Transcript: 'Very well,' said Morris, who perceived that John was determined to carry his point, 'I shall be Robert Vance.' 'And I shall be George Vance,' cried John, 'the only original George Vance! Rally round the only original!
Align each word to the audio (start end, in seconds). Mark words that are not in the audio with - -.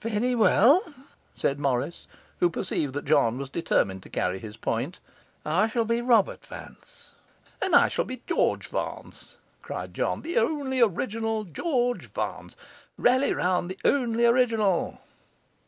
'Very 0.00 0.34
well,' 0.34 0.82
said 1.32 1.60
Morris, 1.60 2.08
who 2.40 2.50
perceived 2.50 2.92
that 2.92 3.04
John 3.04 3.38
was 3.38 3.48
determined 3.48 4.02
to 4.02 4.08
carry 4.08 4.40
his 4.40 4.56
point, 4.56 4.98
'I 5.44 5.68
shall 5.68 5.84
be 5.84 6.00
Robert 6.00 6.44
Vance.' 6.44 7.12
'And 7.62 7.72
I 7.72 7.86
shall 7.86 8.04
be 8.04 8.20
George 8.26 8.66
Vance,' 8.68 9.36
cried 9.62 9.94
John, 9.94 10.22
'the 10.22 10.38
only 10.38 10.80
original 10.80 11.44
George 11.44 12.10
Vance! 12.10 12.56
Rally 12.98 13.32
round 13.32 13.70
the 13.70 13.78
only 13.84 14.26
original! 14.26 15.00